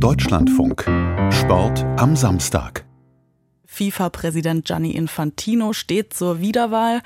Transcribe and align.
Deutschlandfunk. 0.00 0.84
Sport 1.32 1.84
am 1.96 2.16
Samstag. 2.16 2.84
FIFA-Präsident 3.64 4.66
Gianni 4.66 4.90
Infantino 4.90 5.72
steht 5.72 6.12
zur 6.12 6.40
Wiederwahl. 6.40 7.00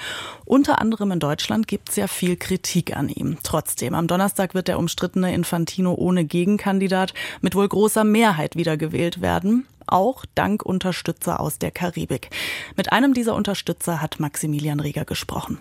Unter 0.45 0.81
anderem 0.81 1.13
in 1.13 1.21
Deutschland 1.21 1.69
gibt 1.69 1.91
es 1.91 1.97
ja 1.97 2.09
viel 2.09 2.37
Kritik 2.37 2.97
an 2.97 3.09
ihm. 3.09 3.39
Trotzdem, 3.45 3.95
am 3.95 4.09
Donnerstag 4.09 4.55
wird 4.55 4.67
der 4.67 4.79
umstrittene 4.79 5.33
Infantino 5.33 5.95
ohne 5.95 6.25
Gegenkandidat 6.25 7.15
mit 7.41 7.55
wohl 7.55 7.69
großer 7.69 8.03
Mehrheit 8.03 8.57
wiedergewählt 8.57 9.21
werden. 9.21 9.67
Auch 9.87 10.25
dank 10.35 10.65
Unterstützer 10.65 11.39
aus 11.39 11.59
der 11.59 11.71
Karibik. 11.71 12.31
Mit 12.77 12.93
einem 12.93 13.15
dieser 13.15 13.37
Unterstützer 13.37 14.03
hat 14.03 14.19
Maximilian 14.19 14.81
Rieger 14.81 15.05
gesprochen. 15.05 15.59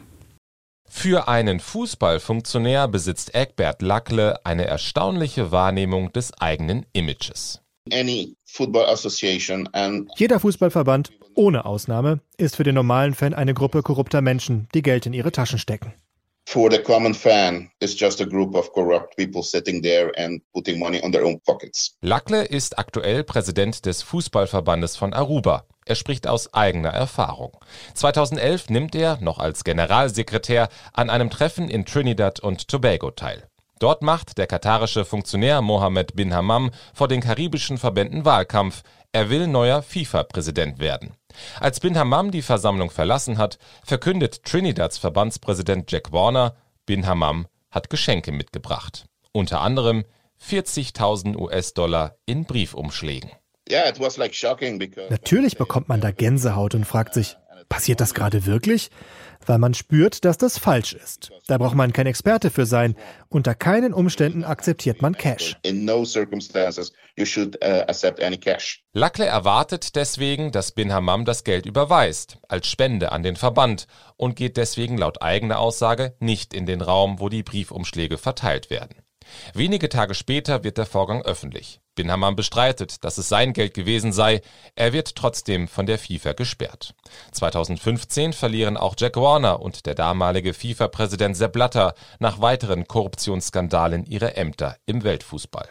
Für 0.90 1.28
einen 1.28 1.60
Fußballfunktionär 1.60 2.88
besitzt 2.88 3.36
Egbert 3.36 3.82
Lackle 3.82 4.44
eine 4.44 4.66
erstaunliche 4.66 5.52
Wahrnehmung 5.52 6.12
des 6.12 6.34
eigenen 6.34 6.86
Images. 6.94 7.62
Jeder 10.18 10.40
Fußballverband, 10.40 11.12
ohne 11.36 11.66
Ausnahme, 11.66 12.20
ist 12.38 12.56
für 12.56 12.64
den 12.64 12.76
normalen 12.76 13.14
Fan 13.14 13.34
eine 13.34 13.54
Gruppe 13.54 13.84
korrupter 13.84 14.22
Menschen, 14.22 14.68
die 14.74 14.82
Geld 14.82 15.06
in 15.06 15.14
ihre 15.14 15.32
Taschen 15.32 15.60
stecken. 15.60 15.94
For 16.52 16.72
the 16.72 16.80
common 16.80 17.14
fan, 17.14 17.70
it's 17.80 17.96
just 17.96 18.22
a 18.22 18.26
group 18.26 18.56
of 18.56 18.74
corrupt 18.74 19.16
people 19.16 19.44
sitting 19.44 19.84
there 19.84 20.12
and 20.18 20.42
putting 20.52 20.80
money 20.80 21.00
on 21.04 21.12
their 21.12 21.24
own 21.24 21.40
pockets. 21.46 21.96
Lackle 22.02 22.44
ist 22.44 22.80
aktuell 22.80 23.24
Präsident 23.24 23.86
des 23.86 24.02
Fußballverbandes 24.02 24.98
von 24.98 25.14
Aruba. 25.14 25.66
Er 25.86 25.94
spricht 25.94 26.26
aus 26.26 26.52
eigener 26.52 26.90
Erfahrung. 26.90 27.56
2011 27.94 28.72
nimmt 28.72 28.96
er, 28.96 29.20
noch 29.22 29.38
als 29.38 29.64
Generalsekretär, 29.64 30.70
an 30.92 31.12
einem 31.12 31.30
Treffen 31.30 31.70
in 31.70 31.86
Trinidad 31.86 32.40
und 32.40 32.68
Tobago 32.68 33.12
teil. 33.12 33.48
Dort 33.78 34.02
macht 34.02 34.38
der 34.40 34.48
katarische 34.48 35.06
Funktionär 35.06 35.62
Mohammed 35.62 36.16
bin 36.16 36.34
Hammam 36.34 36.72
vor 36.96 37.08
den 37.08 37.22
karibischen 37.22 37.78
Verbänden 37.78 38.26
Wahlkampf. 38.26 38.82
Er 39.12 39.32
will 39.32 39.48
neuer 39.48 39.82
FIFA-Präsident 39.82 40.78
werden. 40.78 41.16
Als 41.60 41.80
bin 41.80 41.98
Hammam 41.98 42.30
die 42.30 42.44
Versammlung 42.44 42.92
verlassen 42.92 43.40
hat, 43.40 43.58
verkündet 43.84 44.44
Trinidads 44.44 45.00
Verbandspräsident 45.00 45.92
Jack 45.92 46.12
Warner, 46.12 46.56
bin 46.86 47.08
Hammam 47.08 47.48
hat 47.72 47.90
Geschenke 47.90 48.32
mitgebracht. 48.32 49.06
Unter 49.32 49.62
anderem 49.62 50.06
40.000 50.44 51.38
US-Dollar 51.38 52.18
in 52.26 52.46
Briefumschlägen. 52.46 53.32
Natürlich 55.10 55.58
bekommt 55.58 55.90
man 55.90 56.02
da 56.02 56.12
Gänsehaut 56.12 56.76
und 56.76 56.86
fragt 56.86 57.16
sich, 57.16 57.36
passiert 57.70 58.02
das 58.02 58.14
gerade 58.14 58.46
wirklich? 58.46 58.90
Weil 59.46 59.58
man 59.58 59.74
spürt, 59.74 60.26
dass 60.26 60.38
das 60.38 60.58
falsch 60.58 60.94
ist. 60.94 61.32
Da 61.48 61.58
braucht 61.58 61.76
man 61.76 61.94
kein 61.94 62.08
Experte 62.08 62.50
für 62.50 62.66
sein. 62.66 62.96
Unter 63.30 63.56
keinen 63.56 63.94
Umständen 63.94 64.44
akzeptiert 64.44 65.02
man 65.02 65.16
Cash. 65.16 65.56
Uh, 65.66 65.72
Lackle 68.94 69.26
erwartet 69.26 69.96
deswegen, 69.96 70.52
dass 70.52 70.72
Bin 70.74 70.92
Hammam 70.92 71.24
das 71.24 71.46
Geld 71.46 71.66
überweist, 71.66 72.38
als 72.50 72.68
Spende 72.68 73.14
an 73.14 73.24
den 73.24 73.38
Verband 73.38 73.88
und 74.18 74.36
geht 74.36 74.58
deswegen 74.58 74.98
laut 74.98 75.22
eigener 75.22 75.60
Aussage 75.60 76.16
nicht 76.20 76.54
in 76.54 76.66
den 76.66 76.82
Raum, 76.82 77.20
wo 77.20 77.30
die 77.30 77.44
Briefumschläge 77.44 78.18
verteilt 78.18 78.70
werden. 78.70 78.96
Wenige 79.54 79.90
Tage 79.90 80.14
später 80.14 80.64
wird 80.64 80.78
der 80.78 80.86
Vorgang 80.86 81.22
öffentlich. 81.24 81.80
Bin 81.96 82.12
Hammam 82.12 82.36
bestreitet, 82.36 83.04
dass 83.04 83.18
es 83.18 83.30
sein 83.30 83.54
Geld 83.54 83.74
gewesen 83.74 84.14
sei. 84.14 84.42
Er 84.76 84.94
wird 84.94 85.16
trotzdem 85.16 85.68
von 85.68 85.86
der 85.86 86.00
FIFA 86.00 86.34
gesperrt. 86.34 86.94
2015 87.32 88.34
verlieren 88.34 88.78
auch 88.78 88.96
Jack 88.98 89.18
Warner 89.18 89.62
und 89.62 89.86
der 89.86 89.96
damalige 89.96 90.54
FIFA-Präsident 90.54 91.36
Sepp 91.36 91.54
Blatter 91.54 91.94
nach 92.20 92.40
weiteren 92.40 92.88
Korruptionsskandalen 92.88 94.06
ihre 94.06 94.38
Ämter 94.38 94.78
im 94.86 95.04
Weltfußball. 95.04 95.70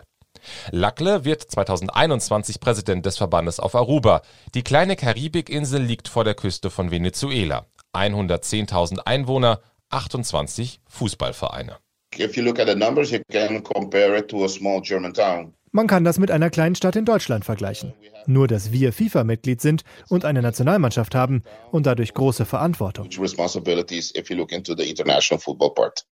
Lackle 0.70 1.24
wird 1.24 1.42
2021 1.42 2.60
Präsident 2.60 3.06
des 3.06 3.16
Verbandes 3.16 3.60
auf 3.60 3.74
Aruba. 3.74 4.22
Die 4.54 4.62
kleine 4.62 4.96
Karibikinsel 4.96 5.82
liegt 5.82 6.08
vor 6.08 6.24
der 6.24 6.34
Küste 6.34 6.70
von 6.70 6.90
Venezuela. 6.90 7.66
110.000 7.94 9.00
Einwohner, 9.00 9.60
28 9.90 10.80
Fußballvereine. 10.88 11.78
If 12.16 12.36
you 12.36 12.42
look 12.42 12.58
at 12.58 12.66
the 12.66 12.74
numbers, 12.76 13.12
you 13.12 13.22
can 13.30 13.62
compare 13.62 14.16
it 14.16 14.28
to 14.30 14.44
a 14.44 14.48
small 14.48 14.80
German 14.80 15.12
town. 15.12 15.54
Man 15.78 15.86
kann 15.86 16.02
das 16.02 16.18
mit 16.18 16.32
einer 16.32 16.50
kleinen 16.50 16.74
Stadt 16.74 16.96
in 16.96 17.04
Deutschland 17.04 17.44
vergleichen. 17.44 17.94
Nur, 18.26 18.48
dass 18.48 18.72
wir 18.72 18.92
FIFA-Mitglied 18.92 19.60
sind 19.60 19.84
und 20.08 20.24
eine 20.24 20.42
Nationalmannschaft 20.42 21.14
haben 21.14 21.44
und 21.70 21.86
dadurch 21.86 22.14
große 22.14 22.46
Verantwortung. 22.46 23.08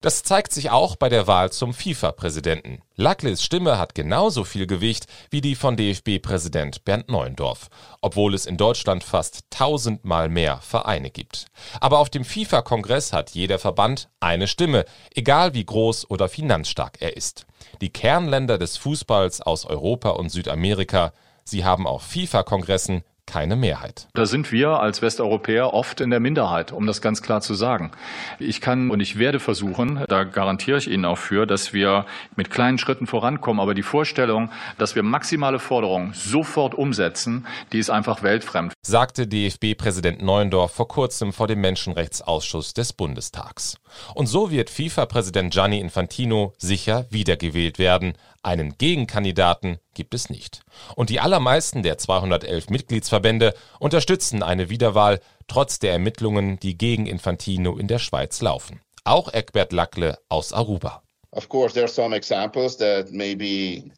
Das 0.02 0.24
zeigt 0.24 0.53
sich 0.53 0.70
auch 0.70 0.96
bei 0.98 1.09
der 1.09 1.26
Wahl 1.26 1.52
zum 1.52 1.74
FIFA-Präsidenten. 1.74 2.84
Lackles 2.96 3.44
Stimme 3.44 3.80
hat 3.80 3.96
genauso 3.96 4.44
viel 4.44 4.68
Gewicht 4.68 5.08
wie 5.31 5.42
die 5.42 5.56
von 5.56 5.76
DFB-Präsident 5.76 6.86
Bernd 6.86 7.09
Neuendorf, 7.09 7.70
obwohl 8.02 8.36
es 8.36 8.46
in 8.46 8.58
Deutschland 8.58 9.03
fast 9.03 9.46
tausendmal 9.50 10.30
mehr 10.30 10.59
Vereine 10.62 11.09
gibt. 11.09 11.47
Aber 11.82 12.00
auf 12.00 12.12
dem 12.12 12.24
FIFA-Kongress 12.24 13.14
hat 13.14 13.32
jeder 13.32 13.58
Verband 13.58 14.09
eine 14.20 14.47
Stimme, 14.47 14.86
egal 15.14 15.56
wie 15.56 15.66
groß 15.66 16.09
oder 16.09 16.30
finanzstark 16.30 16.97
er 17.02 17.18
ist. 17.18 17.47
Die 17.82 17.92
Kernländer 17.92 18.58
des 18.58 18.78
Fußballs 18.78 19.42
aus 19.42 19.54
Europa 19.63 20.09
und 20.09 20.29
Südamerika, 20.29 21.13
sie 21.45 21.63
haben 21.63 21.88
auf 21.88 22.01
FIFA-Kongressen 22.01 23.03
keine 23.25 23.56
Mehrheit. 23.56 24.08
Da 24.13 24.25
sind 24.25 24.52
wir 24.52 24.80
als 24.80 25.02
Westeuropäer 25.02 25.74
oft 25.74 26.02
in 26.02 26.09
der 26.09 26.19
Minderheit, 26.19 26.72
um 26.72 26.86
das 26.86 27.02
ganz 27.02 27.22
klar 27.22 27.41
zu 27.41 27.53
sagen. 27.53 27.91
Ich 28.40 28.62
kann 28.62 28.91
und 28.91 29.00
ich 29.00 29.18
werde 29.18 29.40
versuchen, 29.40 30.03
da 30.08 30.24
garantiere 30.24 30.78
ich 30.78 30.90
Ihnen 30.90 31.06
auch 31.06 31.18
für, 31.18 31.46
dass 31.46 31.74
wir 31.74 32.06
mit 32.35 32.50
kleinen 32.50 32.78
Schritten 32.78 33.08
vorankommen. 33.08 33.59
Aber 33.59 33.74
die 33.74 33.84
Vorstellung, 33.84 34.52
dass 34.78 34.96
wir 34.96 35.03
maximale 35.03 35.59
Forderungen 35.59 36.14
sofort 36.14 36.75
umsetzen, 36.75 37.46
die 37.72 37.80
ist 37.80 37.90
einfach 37.90 38.24
weltfremd. 38.24 38.74
Sagte 38.85 39.28
DFB-Präsident 39.28 40.22
Neuendorf 40.22 40.72
vor 40.72 40.88
kurzem 40.88 41.34
vor 41.34 41.47
dem 41.47 41.62
Menschenrechtsausschuss 41.62 42.74
des 42.74 42.94
Bundestags. 42.94 43.78
Und 44.14 44.28
so 44.28 44.52
wird 44.52 44.69
FIFA-Präsident 44.69 45.53
Gianni 45.53 45.80
Infantino 45.80 46.53
sicher 46.58 47.06
wiedergewählt 47.09 47.80
werden. 47.80 48.14
Einen 48.44 48.78
Gegenkandidaten 48.78 49.80
gibt 49.95 50.13
es 50.13 50.29
nicht. 50.29 50.61
Und 50.95 51.09
die 51.09 51.19
allermeisten 51.19 51.81
der 51.81 51.97
211 51.97 52.69
Mitgliedsverbände 52.69 53.56
unterstützen 53.79 54.44
eine 54.44 54.69
Wiederwahl, 54.69 55.19
trotz 55.47 55.79
der 55.79 55.94
Ermittlungen, 55.94 56.59
die 56.59 56.78
gegen 56.78 57.07
Infantino 57.07 57.78
in 57.78 57.88
der 57.88 58.00
Schweiz 58.00 58.41
laufen. 58.41 58.81
Auch 59.03 59.34
Egbert 59.34 59.73
Lackle 59.73 60.17
aus 60.29 60.53
Aruba. 60.53 61.01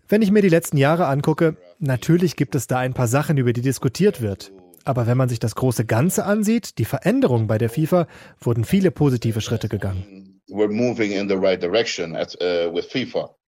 Wenn 0.07 0.21
ich 0.21 0.31
mir 0.31 0.41
die 0.41 0.49
letzten 0.49 0.77
Jahre 0.77 1.05
angucke, 1.07 1.55
natürlich 1.79 2.35
gibt 2.35 2.55
es 2.55 2.67
da 2.67 2.79
ein 2.79 2.93
paar 2.93 3.07
Sachen, 3.07 3.37
über 3.37 3.53
die 3.53 3.61
diskutiert 3.61 4.21
wird. 4.21 4.51
Aber 4.85 5.05
wenn 5.05 5.17
man 5.17 5.29
sich 5.29 5.39
das 5.39 5.53
große 5.55 5.85
Ganze 5.85 6.25
ansieht, 6.25 6.77
die 6.77 6.85
Veränderungen 6.85 7.47
bei 7.47 7.57
der 7.57 7.69
FIFA, 7.69 8.07
wurden 8.39 8.63
viele 8.63 8.89
positive 8.89 9.41
Schritte 9.41 9.67
gegangen. 9.67 10.41
Uh, 10.49 10.67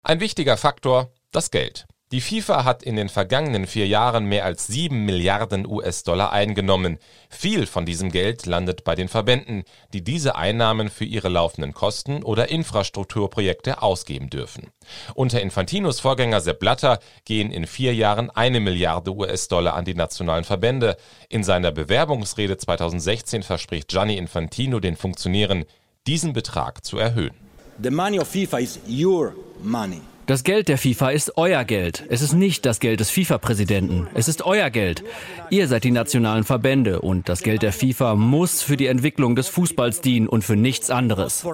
Ein 0.02 0.20
wichtiger 0.20 0.56
Faktor, 0.56 1.12
das 1.32 1.50
Geld. 1.50 1.86
Die 2.12 2.20
FIFA 2.20 2.64
hat 2.64 2.82
in 2.82 2.96
den 2.96 3.08
vergangenen 3.08 3.68
vier 3.68 3.86
Jahren 3.86 4.24
mehr 4.24 4.44
als 4.44 4.66
sieben 4.66 5.04
Milliarden 5.04 5.64
US-Dollar 5.64 6.32
eingenommen. 6.32 6.98
Viel 7.28 7.66
von 7.66 7.86
diesem 7.86 8.10
Geld 8.10 8.46
landet 8.46 8.82
bei 8.82 8.96
den 8.96 9.06
Verbänden, 9.06 9.62
die 9.92 10.02
diese 10.02 10.34
Einnahmen 10.34 10.90
für 10.90 11.04
ihre 11.04 11.28
laufenden 11.28 11.72
Kosten 11.72 12.24
oder 12.24 12.48
Infrastrukturprojekte 12.48 13.80
ausgeben 13.80 14.28
dürfen. 14.28 14.72
Unter 15.14 15.40
Infantinos 15.40 16.00
Vorgänger 16.00 16.40
Sepp 16.40 16.58
Blatter 16.58 16.98
gehen 17.24 17.52
in 17.52 17.64
vier 17.68 17.94
Jahren 17.94 18.28
eine 18.28 18.58
Milliarde 18.58 19.14
US-Dollar 19.14 19.74
an 19.74 19.84
die 19.84 19.94
nationalen 19.94 20.42
Verbände. 20.42 20.96
In 21.28 21.44
seiner 21.44 21.70
Bewerbungsrede 21.70 22.56
2016 22.56 23.44
verspricht 23.44 23.86
Gianni 23.86 24.16
Infantino 24.16 24.80
den 24.80 24.96
Funktionären, 24.96 25.64
diesen 26.08 26.32
Betrag 26.32 26.84
zu 26.84 26.98
erhöhen. 26.98 27.36
The 27.80 27.90
money 27.90 28.18
of 28.18 28.26
FIFA 28.26 28.58
is 28.58 28.80
your 28.88 29.32
money. 29.62 30.00
Das 30.30 30.44
Geld 30.44 30.68
der 30.68 30.78
FIFA 30.78 31.10
ist 31.10 31.38
euer 31.38 31.64
Geld. 31.64 32.04
Es 32.08 32.22
ist 32.22 32.34
nicht 32.34 32.64
das 32.64 32.78
Geld 32.78 33.00
des 33.00 33.10
FIFA-Präsidenten. 33.10 34.06
Es 34.14 34.28
ist 34.28 34.42
euer 34.42 34.70
Geld. 34.70 35.02
Ihr 35.50 35.66
seid 35.66 35.82
die 35.82 35.90
nationalen 35.90 36.44
Verbände 36.44 37.00
und 37.00 37.28
das 37.28 37.42
Geld 37.42 37.62
der 37.62 37.72
FIFA 37.72 38.14
muss 38.14 38.62
für 38.62 38.76
die 38.76 38.86
Entwicklung 38.86 39.34
des 39.34 39.48
Fußballs 39.48 40.02
dienen 40.02 40.28
und 40.28 40.44
für 40.44 40.54
nichts 40.54 40.88
anderes. 40.88 41.44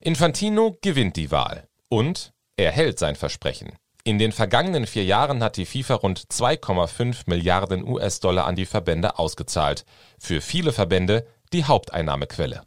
Infantino 0.00 0.78
gewinnt 0.80 1.16
die 1.16 1.30
Wahl 1.32 1.64
und 1.88 2.30
er 2.56 2.70
hält 2.70 3.00
sein 3.00 3.16
Versprechen. 3.16 3.72
In 4.04 4.20
den 4.20 4.30
vergangenen 4.30 4.86
vier 4.86 5.04
Jahren 5.04 5.42
hat 5.42 5.56
die 5.56 5.66
FIFA 5.66 5.94
rund 5.96 6.20
2,5 6.30 7.22
Milliarden 7.26 7.82
US-Dollar 7.88 8.46
an 8.46 8.54
die 8.54 8.66
Verbände 8.66 9.18
ausgezahlt. 9.18 9.84
Für 10.20 10.40
viele 10.40 10.72
Verbände 10.72 11.26
die 11.52 11.64
Haupteinnahmequelle. 11.64 12.62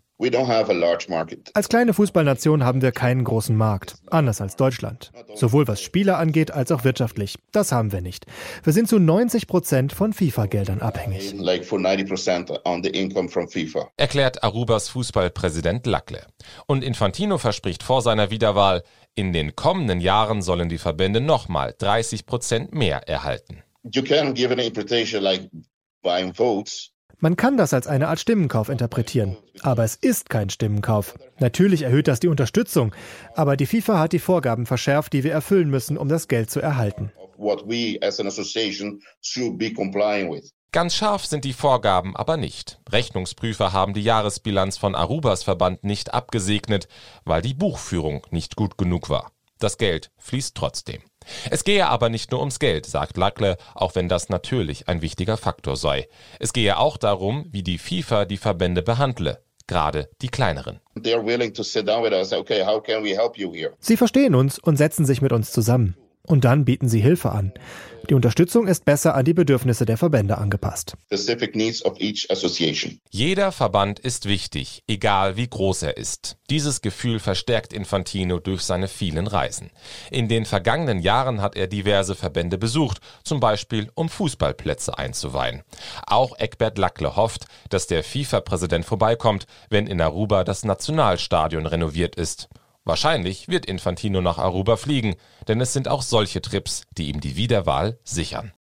Als 1.54 1.70
kleine 1.70 1.94
Fußballnation 1.94 2.66
haben 2.66 2.82
wir 2.82 2.92
keinen 2.92 3.24
großen 3.24 3.56
Markt, 3.56 3.96
anders 4.12 4.42
als 4.42 4.58
Deutschland. 4.58 5.12
Sowohl 5.34 5.66
was 5.70 5.82
Spieler 5.82 6.18
angeht 6.18 6.52
als 6.52 6.74
auch 6.74 6.84
wirtschaftlich. 6.84 7.38
Das 7.54 7.72
haben 7.72 7.94
wir 7.94 8.02
nicht. 8.02 8.26
Wir 8.64 8.74
sind 8.74 8.90
zu 8.90 9.00
90 9.00 9.48
Prozent 9.48 9.94
von 9.94 10.12
FIFA-Geldern 10.12 10.82
abhängig. 10.82 11.34
Erklärt 13.96 14.44
Arubas 14.44 14.90
Fußballpräsident 14.90 15.86
Lackle. 15.86 16.28
Und 16.68 16.84
Infantino 16.84 17.38
verspricht 17.38 17.84
vor 17.84 18.02
seiner 18.02 18.30
Wiederwahl, 18.30 18.84
In 19.16 19.32
den 19.32 19.56
kommenden 19.56 20.02
Jahren 20.02 20.42
sollen 20.42 20.68
die 20.68 20.78
Verbände 20.78 21.22
nochmal 21.22 21.74
30 21.78 22.26
Prozent 22.26 22.74
mehr 22.74 23.08
erhalten. 23.08 23.64
You 23.90 24.04
can 24.04 24.34
give 24.34 24.52
an 24.52 24.60
interpretation 24.60 25.24
like 25.24 25.50
buying 26.04 26.34
votes. 26.34 26.92
Man 27.22 27.36
kann 27.36 27.58
das 27.58 27.74
als 27.74 27.86
eine 27.86 28.08
Art 28.08 28.22
Stimmenkauf 28.22 28.70
interpretieren, 28.70 29.36
aber 29.62 29.84
es 29.84 29.96
ist 29.96 30.30
kein 30.30 30.50
Stimmenkauf. 30.50 31.16
Natürlich 31.40 31.82
erhöht 31.82 32.08
das 32.08 32.22
die 32.22 32.30
Unterstützung, 32.30 32.96
aber 33.36 33.58
die 33.58 33.66
FIFA 33.66 34.00
hat 34.00 34.14
die 34.14 34.20
Vorgaben 34.20 34.66
verschärft, 34.66 35.12
die 35.12 35.26
wir 35.26 35.34
erfüllen 35.34 35.70
müssen, 35.70 35.98
um 35.98 36.08
das 36.08 36.30
Geld 36.30 36.50
zu 36.50 36.62
erhalten. 36.62 37.12
Ganz 40.72 40.96
scharf 40.96 41.26
sind 41.26 41.44
die 41.44 41.54
Vorgaben 41.54 42.16
aber 42.16 42.38
nicht. 42.38 42.80
Rechnungsprüfer 42.90 43.74
haben 43.74 43.94
die 43.94 44.04
Jahresbilanz 44.04 44.78
von 44.78 44.96
Arubas 44.96 45.44
Verband 45.44 45.84
nicht 45.84 46.14
abgesegnet, 46.14 46.88
weil 47.26 47.42
die 47.42 47.54
Buchführung 47.54 48.26
nicht 48.30 48.56
gut 48.56 48.78
genug 48.78 49.10
war. 49.10 49.32
Das 49.58 49.78
Geld 49.78 50.10
fließt 50.20 50.56
trotzdem. 50.56 51.02
Es 51.50 51.64
gehe 51.64 51.88
aber 51.88 52.10
nicht 52.10 52.32
nur 52.32 52.40
ums 52.40 52.60
Geld, 52.60 52.86
sagt 52.86 53.18
Lackle, 53.18 53.58
auch 53.76 53.96
wenn 53.96 54.10
das 54.10 54.30
natürlich 54.30 54.88
ein 54.88 55.02
wichtiger 55.02 55.38
Faktor 55.38 55.76
sei. 55.76 56.08
Es 56.40 56.54
gehe 56.54 56.78
auch 56.78 56.98
darum, 56.98 57.46
wie 57.52 57.64
die 57.64 57.78
FIFA 57.78 58.26
die 58.26 58.38
Verbände 58.38 58.82
behandle, 58.82 59.42
gerade 59.68 60.10
die 60.22 60.30
kleineren. 60.30 60.80
Sie 63.80 63.98
verstehen 63.98 64.36
uns 64.36 64.60
und 64.60 64.78
setzen 64.78 65.06
sich 65.06 65.22
mit 65.22 65.32
uns 65.32 65.52
zusammen. 65.52 65.96
Und 66.24 66.46
dann 66.46 66.66
bieten 66.66 66.90
sie 66.90 67.02
Hilfe 67.02 67.32
an. 67.32 67.54
Die 68.10 68.16
Unterstützung 68.16 68.68
ist 68.68 68.86
besser 68.86 69.14
an 69.14 69.24
die 69.24 69.36
Bedürfnisse 69.36 69.86
der 69.86 69.98
Verbände 69.98 70.40
angepasst. 70.40 70.96
Jeder 73.12 73.52
Verband 73.52 74.00
ist 74.00 74.26
wichtig, 74.26 74.84
egal 74.88 75.38
wie 75.38 75.48
groß 75.48 75.84
er 75.84 75.98
ist. 75.98 76.38
Dieses 76.50 76.82
Gefühl 76.82 77.20
verstärkt 77.20 77.72
Infantino 77.72 78.40
durch 78.40 78.62
seine 78.62 78.88
vielen 78.88 79.28
Reisen. 79.28 79.70
In 80.10 80.28
den 80.28 80.46
vergangenen 80.46 81.00
Jahren 81.00 81.42
hat 81.42 81.56
er 81.56 81.68
diverse 81.68 82.16
Verbände 82.16 82.58
besucht, 82.58 83.00
zum 83.24 83.40
Beispiel 83.40 83.92
um 83.94 84.10
Fußballplätze 84.10 84.98
einzuweihen. 84.98 85.62
Auch 86.08 86.36
Eckbert 86.40 86.80
Lackle 86.80 87.16
hofft, 87.16 87.46
dass 87.70 87.86
der 87.86 88.04
FIFA-Präsident 88.04 88.86
vorbeikommt, 88.86 89.46
wenn 89.70 89.86
in 89.86 90.02
Aruba 90.02 90.44
das 90.44 90.66
Nationalstadion 90.66 91.68
renoviert 91.68 92.16
ist. 92.16 92.50
Wahrscheinlich 92.90 93.48
wird 93.50 93.68
Infantino 93.68 94.20
nach 94.20 94.40
Aruba 94.40 94.76
fliegen, 94.76 95.14
denn 95.48 95.62
es 95.62 95.74
sind 95.74 95.88
auch 95.88 96.02
solche 96.02 96.42
Trips, 96.42 96.88
die 96.98 97.10
ihm 97.10 97.20
die 97.20 97.36
Wiederwahl 97.36 98.00
sichern. 98.04 98.52